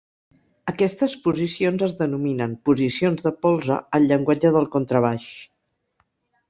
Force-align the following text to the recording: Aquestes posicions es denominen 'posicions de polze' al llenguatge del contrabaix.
Aquestes 0.71 1.13
posicions 1.27 1.83
es 1.89 1.93
denominen 2.01 2.57
'posicions 2.71 3.23
de 3.29 3.35
polze' 3.45 3.79
al 3.99 4.13
llenguatge 4.13 4.57
del 4.59 4.71
contrabaix. 4.79 5.33